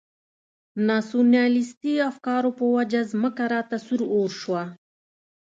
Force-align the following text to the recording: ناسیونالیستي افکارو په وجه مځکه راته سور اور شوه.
ناسیونالیستي 0.87 1.93
افکارو 2.09 2.49
په 2.57 2.65
وجه 2.75 3.01
مځکه 3.21 3.43
راته 3.53 3.77
سور 3.85 4.01
اور 4.15 4.29
شوه. 4.41 4.63